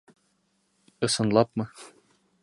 [1.07, 1.65] Ысынлапмы?